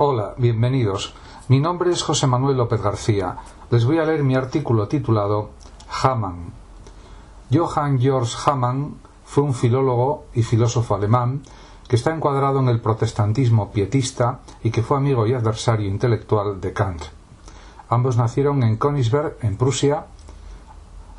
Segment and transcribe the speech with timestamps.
[0.00, 1.12] Hola, bienvenidos.
[1.48, 3.38] Mi nombre es José Manuel López García.
[3.68, 5.50] Les voy a leer mi artículo titulado
[5.90, 6.52] Hamann.
[7.52, 11.42] Johann Georg Hamann fue un filólogo y filósofo alemán
[11.88, 16.72] que está encuadrado en el protestantismo pietista y que fue amigo y adversario intelectual de
[16.72, 17.02] Kant.
[17.88, 20.06] Ambos nacieron en Königsberg, en Prusia.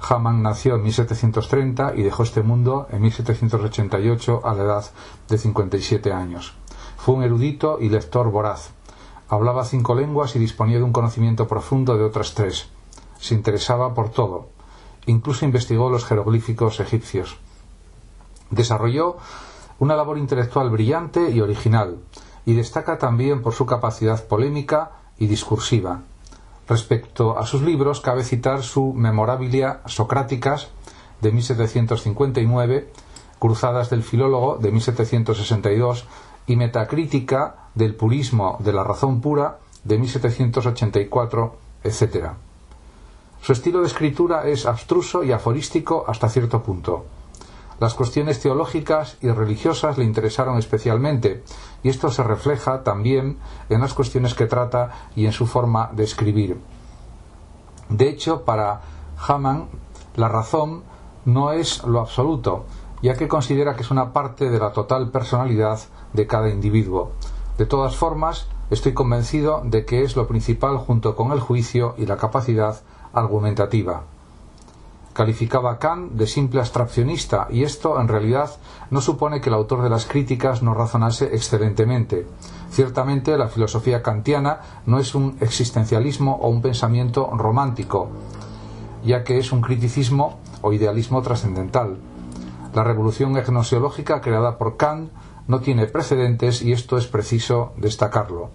[0.07, 4.85] Hamann nació en 1730 y dejó este mundo en 1788 a la edad
[5.27, 6.53] de 57 años.
[6.99, 8.71] Fue un erudito y lector voraz.
[9.29, 12.67] Hablaba cinco lenguas y disponía de un conocimiento profundo de otras tres.
[13.19, 14.49] Se interesaba por todo.
[15.05, 17.37] Incluso investigó los jeroglíficos egipcios.
[18.49, 19.15] Desarrolló
[19.79, 21.99] una labor intelectual brillante y original,
[22.45, 26.01] y destaca también por su capacidad polémica y discursiva.
[26.67, 30.67] Respecto a sus libros, cabe citar su Memorabilia Socráticas
[31.21, 32.91] de 1759,
[33.39, 36.05] Cruzadas del Filólogo de 1762
[36.47, 42.31] y Metacrítica del Purismo de la Razón Pura de 1784, etc.
[43.41, 47.05] Su estilo de escritura es abstruso y aforístico hasta cierto punto.
[47.79, 51.43] Las cuestiones teológicas y religiosas le interesaron especialmente,
[51.81, 53.37] y esto se refleja también
[53.69, 56.59] en las cuestiones que trata y en su forma de escribir.
[57.87, 58.81] De hecho, para
[59.27, 59.69] Hamann,
[60.17, 60.83] la razón
[61.23, 62.65] no es lo absoluto,
[63.01, 65.79] ya que considera que es una parte de la total personalidad
[66.13, 67.11] de cada individuo.
[67.57, 72.05] De todas formas, estoy convencido de que es lo principal junto con el juicio y
[72.05, 72.81] la capacidad
[73.13, 74.03] argumentativa.
[75.13, 78.51] Calificaba Kant de simple abstraccionista y esto en realidad
[78.89, 82.25] no supone que el autor de las críticas no razonase excelentemente.
[82.69, 88.07] Ciertamente la filosofía kantiana no es un existencialismo o un pensamiento romántico,
[89.03, 91.97] ya que es un criticismo o idealismo trascendental.
[92.73, 95.11] La revolución gnosiológica creada por Kant
[95.47, 98.51] no tiene precedentes y esto es preciso destacarlo.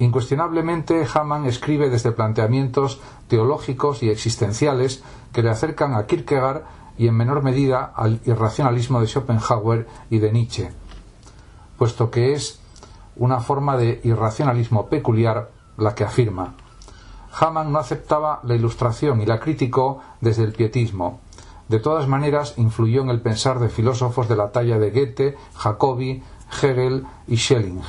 [0.00, 6.62] Incuestionablemente, Hamann escribe desde planteamientos teológicos y existenciales que le acercan a Kierkegaard
[6.96, 10.70] y en menor medida al irracionalismo de Schopenhauer y de Nietzsche,
[11.78, 12.60] puesto que es
[13.14, 16.54] una forma de irracionalismo peculiar la que afirma.
[17.40, 21.20] Hamann no aceptaba la ilustración y la criticó desde el pietismo.
[21.68, 26.22] De todas maneras, influyó en el pensar de filósofos de la talla de Goethe, Jacobi,
[26.62, 27.82] Hegel y Schelling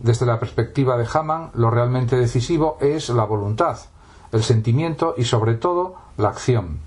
[0.00, 3.78] desde la perspectiva de Hamann, lo realmente decisivo es la voluntad,
[4.32, 6.80] el sentimiento y sobre todo la acción.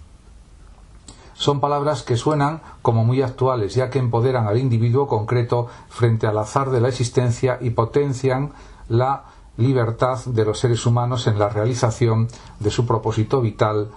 [1.33, 6.37] Son palabras que suenan como muy actuales, ya que empoderan al individuo concreto frente al
[6.37, 8.51] azar de la existencia y potencian
[8.89, 9.23] la
[9.57, 12.27] libertad de los seres humanos en la realización
[12.59, 13.89] de su propósito vital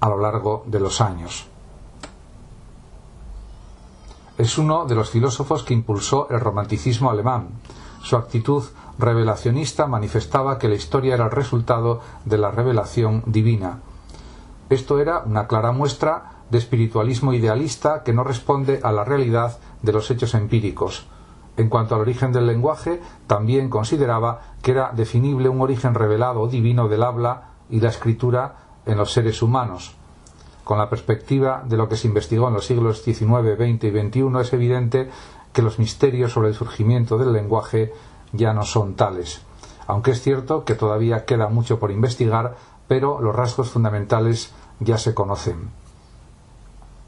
[0.00, 1.46] a lo largo de los años.
[4.38, 7.50] Es uno de los filósofos que impulsó el romanticismo alemán,
[8.02, 8.64] su actitud
[8.98, 13.80] revelacionista manifestaba que la historia era el resultado de la revelación divina.
[14.70, 19.92] Esto era una clara muestra de espiritualismo idealista que no responde a la realidad de
[19.92, 21.06] los hechos empíricos.
[21.56, 26.88] En cuanto al origen del lenguaje, también consideraba que era definible un origen revelado divino
[26.88, 29.94] del habla y la escritura en los seres humanos.
[30.64, 34.40] Con la perspectiva de lo que se investigó en los siglos XIX, XX y XXI,
[34.40, 35.10] es evidente
[35.52, 37.92] que los misterios sobre el surgimiento del lenguaje
[38.32, 39.42] ya no son tales,
[39.86, 42.56] aunque es cierto que todavía queda mucho por investigar,
[42.88, 45.70] pero los rasgos fundamentales ya se conocen.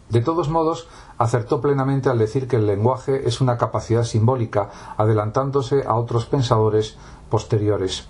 [0.09, 0.89] De todos modos,
[1.19, 6.97] acertó plenamente al decir que el lenguaje es una capacidad simbólica, adelantándose a otros pensadores
[7.31, 8.09] posteriores.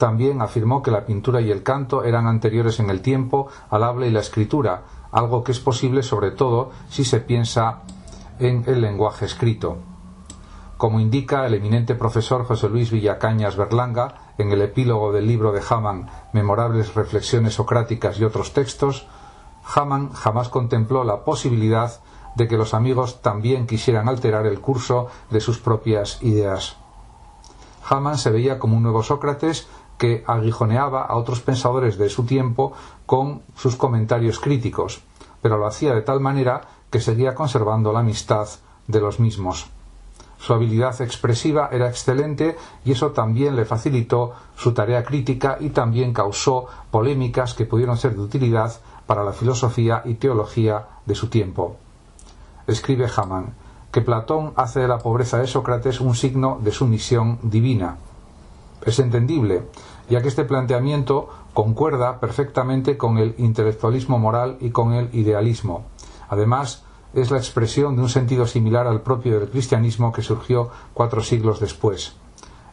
[0.00, 4.06] También afirmó que la pintura y el canto eran anteriores en el tiempo al habla
[4.06, 7.82] y la escritura, algo que es posible sobre todo si se piensa
[8.38, 9.76] en el lenguaje escrito.
[10.78, 15.60] Como indica el eminente profesor José Luis Villacañas Berlanga en el epílogo del libro de
[15.68, 19.06] Hamann Memorables reflexiones socráticas y otros textos,
[19.74, 22.00] Hamann jamás contempló la posibilidad
[22.36, 26.78] de que los amigos también quisieran alterar el curso de sus propias ideas.
[27.90, 29.68] Hamann se veía como un nuevo Sócrates
[30.00, 32.72] que aguijoneaba a otros pensadores de su tiempo
[33.04, 35.02] con sus comentarios críticos,
[35.42, 38.48] pero lo hacía de tal manera que seguía conservando la amistad
[38.88, 39.66] de los mismos.
[40.38, 46.14] Su habilidad expresiva era excelente y eso también le facilitó su tarea crítica y también
[46.14, 51.76] causó polémicas que pudieron ser de utilidad para la filosofía y teología de su tiempo.
[52.66, 53.52] Escribe Hamann
[53.92, 57.98] que Platón hace de la pobreza de Sócrates un signo de su misión divina.
[58.84, 59.64] Es entendible,
[60.08, 65.84] ya que este planteamiento concuerda perfectamente con el intelectualismo moral y con el idealismo.
[66.28, 71.22] Además, es la expresión de un sentido similar al propio del cristianismo que surgió cuatro
[71.22, 72.14] siglos después.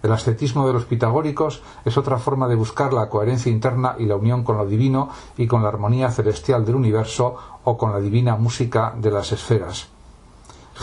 [0.04, 4.15] El ascetismo de los pitagóricos es otra forma de buscar la coherencia interna y la
[4.15, 8.36] unión con lo divino y con la armonía celestial del universo o con la divina
[8.36, 9.96] música de las esferas.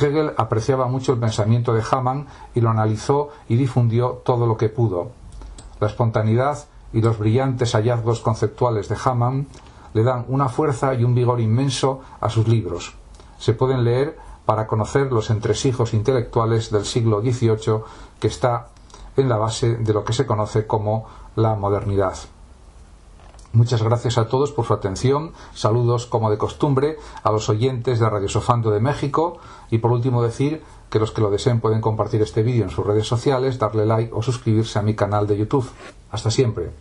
[0.00, 4.68] Hegel apreciaba mucho el pensamiento de Hamann y lo analizó y difundió todo lo que
[4.68, 5.12] pudo.
[5.80, 9.48] La espontaneidad y los brillantes hallazgos conceptuales de Hamann
[9.92, 12.94] le dan una fuerza y un vigor inmenso a sus libros.
[13.38, 17.82] Se pueden leer para conocer los entresijos intelectuales del siglo XVIII
[18.20, 18.68] que está
[19.16, 21.06] en la base de lo que se conoce como
[21.36, 22.14] la modernidad.
[23.54, 25.32] Muchas gracias a todos por su atención.
[25.54, 29.38] Saludos, como de costumbre, a los oyentes de Radio Sofando de México.
[29.70, 30.60] Y por último decir
[30.90, 34.12] que los que lo deseen pueden compartir este vídeo en sus redes sociales, darle like
[34.12, 35.70] o suscribirse a mi canal de YouTube.
[36.10, 36.72] Hasta siempre.